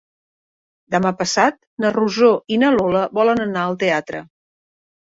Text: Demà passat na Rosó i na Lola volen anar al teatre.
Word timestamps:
Demà 0.95 1.11
passat 1.19 1.59
na 1.85 1.93
Rosó 1.99 2.33
i 2.57 2.61
na 2.65 2.73
Lola 2.79 3.07
volen 3.21 3.47
anar 3.49 3.69
al 3.71 3.81
teatre. 3.87 4.29